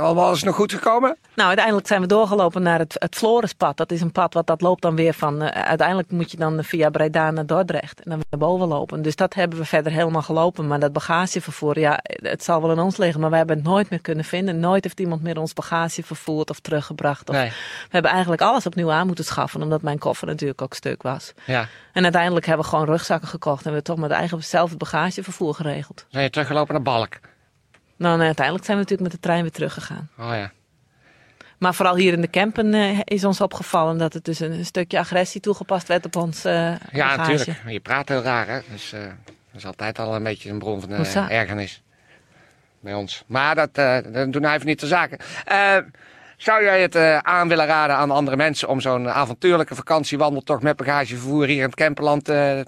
allemaal 0.00 0.32
is 0.32 0.42
nog 0.42 0.54
goed 0.54 0.72
gekomen? 0.72 1.16
Nou, 1.34 1.48
uiteindelijk 1.48 1.86
zijn 1.86 2.00
we 2.00 2.06
doorgelopen 2.06 2.62
naar 2.62 2.78
het, 2.78 2.96
het 2.98 3.14
Florispad. 3.14 3.76
Dat 3.76 3.90
is 3.92 4.00
een 4.00 4.12
pad 4.12 4.34
wat 4.34 4.46
dat 4.46 4.60
loopt 4.60 4.82
dan 4.82 4.96
weer 4.96 5.14
van. 5.14 5.42
eh, 5.42 5.62
uiteindelijk 5.62 6.10
moet 6.10 6.30
je 6.30 6.36
dan 6.36 6.64
via 6.64 6.90
Breda 6.90 7.30
naar 7.30 7.46
Dordrecht 7.46 7.98
en 8.00 8.10
dan 8.10 8.14
weer 8.16 8.26
naar 8.30 8.48
boven 8.48 8.68
lopen. 8.68 9.02
Dus 9.02 9.16
dat 9.16 9.34
hebben 9.34 9.58
we 9.58 9.64
verder 9.64 9.92
helemaal 9.92 10.22
gelopen. 10.22 10.66
Maar 10.66 10.78
dat 10.80 10.92
bagagevervoer, 10.92 11.78
ja, 11.78 11.98
het 12.02 12.44
zal 12.44 12.60
wel 12.60 12.70
in 12.70 12.78
ons 12.78 12.96
liggen, 12.96 13.20
maar 13.20 13.30
we 13.30 13.36
hebben 13.36 13.56
het 13.56 13.64
nooit 13.64 13.90
meer 13.90 14.00
kunnen 14.00 14.24
vinden. 14.24 14.60
Nooit 14.60 14.84
heeft 14.84 15.00
iemand 15.00 15.22
meer 15.22 15.38
ons 15.38 15.52
bagage 15.52 16.02
vervoerd 16.02 16.50
of 16.50 16.60
teruggebracht. 16.60 17.28
Of, 17.28 17.34
Nee. 17.34 17.48
We 17.48 17.88
hebben 17.90 18.10
eigenlijk 18.10 18.42
alles 18.42 18.66
opnieuw 18.66 18.90
aan 18.90 19.06
moeten 19.06 19.24
schaffen, 19.24 19.62
omdat 19.62 19.82
mijn 19.82 19.98
koffer 19.98 20.26
natuurlijk 20.26 20.62
ook 20.62 20.74
stuk 20.74 21.02
was. 21.02 21.32
Ja. 21.44 21.66
En 21.92 22.02
uiteindelijk 22.02 22.46
hebben 22.46 22.64
we 22.64 22.70
gewoon 22.70 22.86
rugzakken 22.86 23.28
gekocht 23.28 23.58
en 23.64 23.68
we 23.70 23.74
hebben 23.74 23.94
toch 23.94 23.98
met 23.98 24.10
eigen 24.10 24.44
zelf 24.44 24.76
bagagevervoer 24.76 25.54
geregeld. 25.64 26.06
Zijn 26.08 26.24
je 26.24 26.30
teruggelopen 26.30 26.74
naar 26.74 26.82
Balk? 26.82 27.18
Nou, 27.96 28.14
en 28.20 28.24
uiteindelijk 28.24 28.64
zijn 28.64 28.76
we 28.78 28.82
natuurlijk 28.82 29.12
met 29.12 29.20
de 29.22 29.28
trein 29.28 29.42
weer 29.42 29.50
teruggegaan. 29.52 30.10
Oh 30.18 30.30
ja. 30.32 30.52
Maar 31.58 31.74
vooral 31.74 31.96
hier 31.96 32.12
in 32.12 32.20
de 32.20 32.30
campen 32.30 32.74
eh, 32.74 32.98
is 33.04 33.24
ons 33.24 33.40
opgevallen 33.40 33.98
dat 33.98 34.12
het 34.12 34.24
dus 34.24 34.40
een, 34.40 34.52
een 34.52 34.64
stukje 34.64 34.98
agressie 34.98 35.40
toegepast 35.40 35.88
werd 35.88 36.04
op 36.04 36.16
ons 36.16 36.44
eh 36.44 36.52
Ja, 36.52 37.16
bagage. 37.16 37.30
natuurlijk. 37.30 37.58
Je 37.66 37.80
praat 37.80 38.08
heel 38.08 38.22
raar, 38.22 38.48
hè. 38.48 38.60
Dus 38.70 38.92
eh, 38.92 39.00
dat 39.00 39.10
is 39.52 39.66
altijd 39.66 39.98
al 39.98 40.14
een 40.14 40.22
beetje 40.22 40.50
een 40.50 40.58
bron 40.58 40.80
van 40.80 40.90
ergernis. 41.28 41.82
Bij 42.80 42.94
ons. 42.94 43.24
Maar 43.26 43.54
dat, 43.54 43.74
dat 43.74 44.12
doen 44.32 44.42
nou 44.42 44.54
even 44.54 44.66
niet 44.66 44.80
de 44.80 44.86
zaken. 44.86 45.18
Zou 46.36 46.62
jij 46.62 46.82
het 46.82 46.96
aan 47.22 47.48
willen 47.48 47.66
raden 47.66 47.96
aan 47.96 48.10
andere 48.10 48.36
mensen 48.36 48.68
om 48.68 48.80
zo'n 48.80 49.08
avontuurlijke 49.08 49.74
vakantiewandeltocht 49.74 50.62
met 50.62 50.76
bagagevervoer 50.76 51.46
hier 51.46 51.56
in 51.56 51.62
het 51.62 51.74
Kemperland 51.74 52.28
eh, 52.28 52.60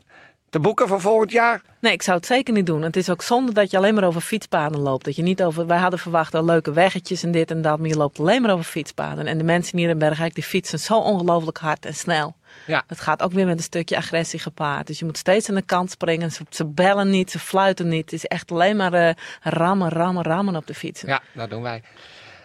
te 0.50 0.60
boeken 0.60 0.88
voor 0.88 1.00
volgend 1.00 1.30
jaar? 1.30 1.62
Nee, 1.80 1.92
ik 1.92 2.02
zou 2.02 2.16
het 2.16 2.26
zeker 2.26 2.54
niet 2.54 2.66
doen. 2.66 2.82
Het 2.82 2.96
is 2.96 3.10
ook 3.10 3.22
zonde 3.22 3.52
dat 3.52 3.70
je 3.70 3.76
alleen 3.76 3.94
maar 3.94 4.04
over 4.04 4.20
fietspaden 4.20 4.80
loopt. 4.80 5.04
Dat 5.04 5.16
je 5.16 5.22
niet 5.22 5.42
over, 5.42 5.66
wij 5.66 5.78
hadden 5.78 5.98
verwacht 5.98 6.34
al 6.34 6.44
leuke 6.44 6.72
weggetjes 6.72 7.22
en 7.22 7.30
dit 7.30 7.50
en 7.50 7.62
dat, 7.62 7.78
maar 7.78 7.88
je 7.88 7.96
loopt 7.96 8.18
alleen 8.20 8.42
maar 8.42 8.50
over 8.52 8.64
fietspaden. 8.64 9.26
En 9.26 9.38
de 9.38 9.44
mensen 9.44 9.78
hier 9.78 9.88
in 9.88 9.98
Bergijk 9.98 10.34
die 10.34 10.44
fietsen 10.44 10.78
zo 10.78 10.98
ongelooflijk 10.98 11.58
hard 11.58 11.86
en 11.86 11.94
snel. 11.94 12.36
Ja. 12.66 12.84
Het 12.86 13.00
gaat 13.00 13.22
ook 13.22 13.32
weer 13.32 13.46
met 13.46 13.56
een 13.56 13.62
stukje 13.62 13.96
agressie 13.96 14.38
gepaard. 14.38 14.86
Dus 14.86 14.98
je 14.98 15.04
moet 15.04 15.18
steeds 15.18 15.48
aan 15.48 15.54
de 15.54 15.62
kant 15.62 15.90
springen. 15.90 16.32
Ze, 16.32 16.42
ze 16.50 16.64
bellen 16.64 17.10
niet, 17.10 17.30
ze 17.30 17.38
fluiten 17.38 17.88
niet. 17.88 18.04
Het 18.10 18.12
is 18.12 18.24
echt 18.24 18.50
alleen 18.52 18.76
maar 18.76 18.92
eh, 18.92 19.14
rammen, 19.42 19.88
rammen, 19.88 20.22
rammen 20.24 20.56
op 20.56 20.66
de 20.66 20.74
fietsen. 20.74 21.08
Ja, 21.08 21.20
dat 21.34 21.50
doen 21.50 21.62
wij. 21.62 21.82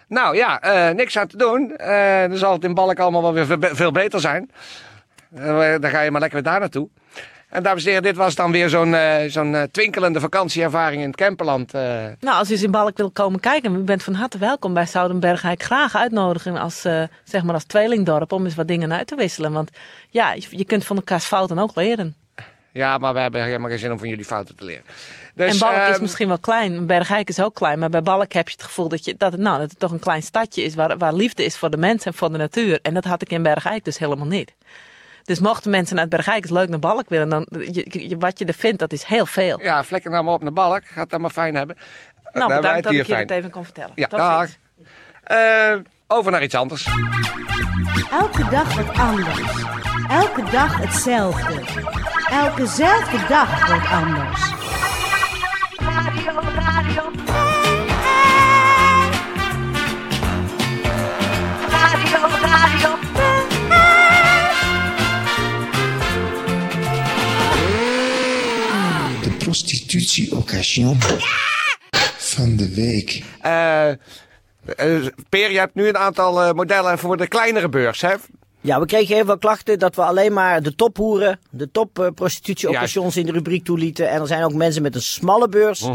Nou 0.08 0.36
ja, 0.36 0.60
eh, 0.60 0.94
niks 0.94 1.18
aan 1.18 1.26
te 1.26 1.36
doen. 1.36 1.76
Eh 1.76 2.28
dan 2.28 2.36
zal 2.36 2.52
het 2.52 2.64
in 2.64 2.74
Balk 2.74 2.98
allemaal 2.98 3.22
wel 3.22 3.32
weer 3.32 3.46
ve- 3.46 3.74
veel 3.74 3.92
beter 3.92 4.20
zijn. 4.20 4.50
Dan 5.30 5.90
ga 5.90 6.00
je 6.00 6.10
maar 6.10 6.20
lekker 6.20 6.42
weer 6.42 6.50
daar 6.52 6.60
naartoe. 6.60 6.88
En 7.52 7.62
dames 7.62 7.82
en 7.82 7.88
heren, 7.88 8.02
dit 8.02 8.16
was 8.16 8.34
dan 8.34 8.52
weer 8.52 8.68
zo'n 8.68 8.94
eh, 8.94 9.30
zo'n 9.30 9.54
eh, 9.54 9.62
twinkelende 9.62 10.20
vakantieervaring 10.20 11.00
in 11.00 11.06
het 11.06 11.16
Kemperland. 11.16 11.74
eh. 11.74 11.82
Nou, 12.20 12.38
als 12.38 12.48
u 12.48 12.52
eens 12.52 12.62
in 12.62 12.70
Balk 12.70 12.96
wil 12.96 13.10
komen 13.10 13.40
kijken, 13.40 13.74
u 13.74 13.78
bent 13.78 14.02
van 14.02 14.14
harte 14.14 14.38
welkom. 14.38 14.74
Wij 14.74 14.86
zouden 14.86 15.20
Bergijk 15.20 15.62
graag 15.62 15.96
uitnodigen 15.96 16.56
als, 16.56 16.80
zeg 17.24 17.42
maar 17.42 17.54
als 17.54 17.64
tweelingdorp 17.64 18.32
om 18.32 18.44
eens 18.44 18.54
wat 18.54 18.68
dingen 18.68 18.92
uit 18.92 19.06
te 19.06 19.16
wisselen. 19.16 19.52
Want 19.52 19.70
ja, 20.10 20.34
je, 20.50 20.64
kunt 20.64 20.84
van 20.84 20.96
elkaars 20.96 21.24
fouten 21.24 21.58
ook 21.58 21.74
leren. 21.74 22.14
Ja, 22.72 22.98
maar 22.98 23.14
we 23.14 23.20
hebben 23.20 23.44
helemaal 23.44 23.68
geen 23.68 23.78
zin 23.78 23.92
om 23.92 23.98
van 23.98 24.08
jullie 24.08 24.24
fouten 24.24 24.56
te 24.56 24.64
leren. 24.64 24.84
Dus, 25.34 25.52
en 25.52 25.58
Balk 25.58 25.72
is 25.72 25.94
ehm, 25.94 26.02
misschien 26.02 26.28
wel 26.28 26.38
klein, 26.38 26.86
Bergijk 26.86 27.28
is 27.28 27.40
ook 27.40 27.54
klein. 27.54 27.78
Maar 27.78 27.90
bij 27.90 28.02
Balk 28.02 28.32
heb 28.32 28.48
je 28.48 28.54
het 28.54 28.64
gevoel 28.64 28.88
dat, 28.88 29.04
je, 29.04 29.14
dat, 29.18 29.32
het, 29.32 29.40
nou, 29.40 29.58
dat 29.58 29.70
het 29.70 29.78
toch 29.78 29.90
een 29.90 29.98
klein 29.98 30.22
stadje 30.22 30.62
is 30.62 30.74
waar, 30.74 30.98
waar 30.98 31.14
liefde 31.14 31.44
is 31.44 31.56
voor 31.56 31.70
de 31.70 31.76
mensen 31.76 32.12
en 32.12 32.18
voor 32.18 32.32
de 32.32 32.38
natuur. 32.38 32.78
En 32.82 32.94
dat 32.94 33.04
had 33.04 33.22
ik 33.22 33.30
in 33.30 33.42
Bergijk 33.42 33.84
dus 33.84 33.98
helemaal 33.98 34.26
niet. 34.26 34.52
Dus 35.24 35.38
mochten 35.40 35.70
mensen 35.70 35.98
uit 35.98 36.08
Bergijk 36.08 36.42
eens 36.42 36.50
leuk 36.52 36.68
naar 36.68 36.78
Balk 36.78 37.08
willen, 37.08 37.28
dan 37.28 37.46
je, 37.50 38.08
je- 38.08 38.16
wat 38.18 38.38
je 38.38 38.44
er 38.44 38.54
vindt, 38.54 38.78
dat 38.78 38.92
is 38.92 39.02
heel 39.04 39.26
veel. 39.26 39.62
Ja, 39.62 39.84
vlekken 39.84 40.10
nou 40.10 40.24
maar 40.24 40.34
op 40.34 40.42
naar 40.42 40.52
Balk. 40.52 40.82
Gaat 40.84 41.10
dat 41.10 41.20
maar 41.20 41.30
fijn 41.30 41.54
hebben. 41.54 41.76
nou, 42.32 42.48
Dan 42.48 42.56
bedankt 42.56 42.74
het 42.74 42.84
dat 42.84 42.92
ik 42.92 42.98
je 42.98 43.04
fijn. 43.04 43.20
het 43.20 43.30
even 43.30 43.50
kon 43.50 43.64
vertellen. 43.64 43.92
Ja, 43.94 44.06
Tot 44.06 44.18
dag. 44.18 44.46
Eh, 45.22 45.74
over 46.06 46.32
naar 46.32 46.42
iets 46.42 46.54
anders. 46.54 46.88
Elke 48.10 48.48
dag 48.50 48.74
wat 48.74 48.96
anders. 48.98 49.40
Elke 50.10 50.42
dag 50.50 50.76
hetzelfde. 50.78 51.60
Elkezelfde 52.30 53.18
dag 53.28 53.68
wordt 53.68 53.86
anders. 53.88 54.40
Prostitutie-occasion 69.92 70.96
van 72.16 72.56
de 72.56 72.74
week. 72.74 73.24
Eh 73.40 73.88
eh, 73.88 73.96
Peer, 75.28 75.52
je 75.52 75.58
hebt 75.58 75.74
nu 75.74 75.88
een 75.88 75.96
aantal 75.96 76.42
eh, 76.42 76.52
modellen 76.52 76.98
voor 76.98 77.16
de 77.16 77.26
kleinere 77.26 77.68
beurs, 77.68 78.00
hè? 78.00 78.14
Ja, 78.60 78.80
we 78.80 78.86
kregen 78.86 79.14
heel 79.14 79.24
veel 79.24 79.38
klachten 79.38 79.78
dat 79.78 79.94
we 79.94 80.02
alleen 80.02 80.32
maar 80.32 80.62
de 80.62 80.74
tophoeren, 80.74 81.40
de 81.50 81.70
top 81.70 81.98
eh, 81.98 82.06
prostitutie-occasions 82.14 83.16
in 83.16 83.26
de 83.26 83.32
rubriek 83.32 83.64
toelieten. 83.64 84.08
En 84.08 84.20
er 84.20 84.26
zijn 84.26 84.44
ook 84.44 84.54
mensen 84.54 84.82
met 84.82 84.94
een 84.94 85.02
smalle 85.02 85.48
beurs 85.48 85.88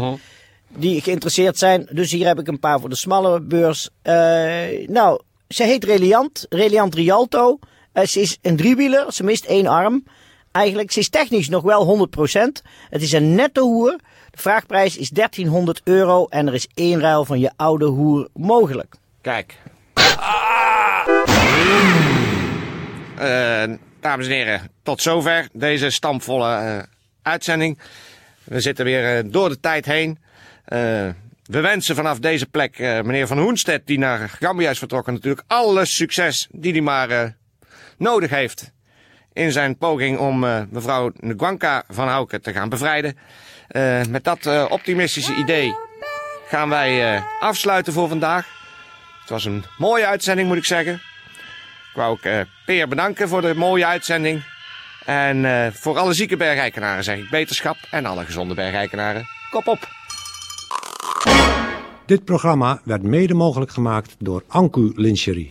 die 0.68 1.00
geïnteresseerd 1.00 1.58
zijn. 1.58 1.88
Dus 1.92 2.10
hier 2.10 2.26
heb 2.26 2.38
ik 2.38 2.48
een 2.48 2.60
paar 2.60 2.80
voor 2.80 2.88
de 2.88 2.96
smalle 2.96 3.40
beurs. 3.40 3.88
Eh, 4.02 4.88
nou, 4.88 5.20
ze 5.48 5.62
heet 5.62 5.84
Reliant, 5.84 6.46
Reliant 6.48 6.94
Rialto. 6.94 7.58
Ze 8.04 8.20
is 8.20 8.38
een 8.42 8.56
driewieler, 8.56 9.12
ze 9.12 9.24
mist 9.24 9.44
één 9.44 9.66
arm. 9.66 10.04
Eigenlijk, 10.52 10.92
ze 10.92 10.98
is 10.98 11.08
technisch 11.08 11.48
nog 11.48 11.62
wel 11.62 12.08
100%. 12.08 12.40
Het 12.90 13.02
is 13.02 13.12
een 13.12 13.34
nette 13.34 13.60
hoer. 13.60 13.96
De 14.30 14.38
vraagprijs 14.38 14.96
is 14.96 15.08
1300 15.08 15.80
euro 15.84 16.26
en 16.26 16.46
er 16.46 16.54
is 16.54 16.68
één 16.74 17.00
ruil 17.00 17.24
van 17.24 17.40
je 17.40 17.50
oude 17.56 17.84
hoer 17.84 18.28
mogelijk. 18.34 18.94
Kijk. 19.20 19.56
Eh, 23.18 23.64
dames 24.00 24.26
en 24.26 24.32
heren, 24.32 24.70
tot 24.82 25.02
zover 25.02 25.48
deze 25.52 25.90
stampvolle 25.90 26.54
eh, 26.54 26.78
uitzending. 27.22 27.78
We 28.44 28.60
zitten 28.60 28.84
weer 28.84 29.16
eh, 29.16 29.24
door 29.26 29.48
de 29.48 29.60
tijd 29.60 29.84
heen. 29.86 30.18
Eh, 30.64 31.08
we 31.48 31.60
wensen 31.60 31.94
vanaf 31.94 32.18
deze 32.18 32.46
plek 32.46 32.78
eh, 32.78 33.00
meneer 33.00 33.26
Van 33.26 33.38
Hoenstedt, 33.38 33.86
die 33.86 33.98
naar 33.98 34.28
Gambia 34.28 34.70
is 34.70 34.78
vertrokken, 34.78 35.12
natuurlijk 35.12 35.44
alle 35.46 35.84
succes 35.84 36.48
die 36.50 36.72
hij 36.72 36.80
maar 36.80 37.10
eh, 37.10 37.28
nodig 37.98 38.30
heeft 38.30 38.72
in 39.38 39.52
zijn 39.52 39.76
poging 39.76 40.18
om 40.18 40.44
eh, 40.44 40.60
mevrouw 40.70 41.12
Ngwanka 41.20 41.82
van 41.88 42.08
Houken 42.08 42.42
te 42.42 42.52
gaan 42.52 42.68
bevrijden. 42.68 43.18
Eh, 43.68 44.00
met 44.08 44.24
dat 44.24 44.46
eh, 44.46 44.64
optimistische 44.68 45.34
idee 45.34 45.74
gaan 46.48 46.68
wij 46.68 47.22
afsluiten 47.40 47.92
voor 47.92 48.08
vandaag. 48.08 48.46
Het 49.20 49.30
was 49.30 49.44
een 49.44 49.64
mooie 49.78 50.06
uitzending, 50.06 50.48
moet 50.48 50.56
ik 50.56 50.64
zeggen. 50.64 50.94
Ik 50.94 51.94
wou 51.94 52.10
ook 52.10 52.46
Peer 52.66 52.88
bedanken 52.88 53.28
voor 53.28 53.42
de 53.42 53.54
mooie 53.54 53.86
uitzending. 53.86 54.42
En 55.04 55.72
voor 55.74 55.98
alle 55.98 56.12
zieke 56.12 56.36
bergrijkenaren 56.36 57.04
zeg 57.04 57.18
ik 57.18 57.30
beterschap. 57.30 57.76
En 57.90 58.06
alle 58.06 58.24
gezonde 58.24 58.54
bergrijkenaren, 58.54 59.26
kop 59.50 59.66
op. 59.66 59.88
Dit 62.06 62.24
programma 62.24 62.80
werd 62.84 63.02
mede 63.02 63.34
mogelijk 63.34 63.70
gemaakt 63.70 64.16
door 64.18 64.42
Anku 64.46 64.92
Lincherie. 64.94 65.50